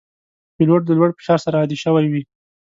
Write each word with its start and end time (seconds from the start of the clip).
پیلوټ 0.55 0.81
د 0.85 0.89
لوړ 0.97 1.09
فشار 1.17 1.39
سره 1.45 1.55
عادي 1.61 1.77
شوی 1.83 2.05
وي. 2.11 2.23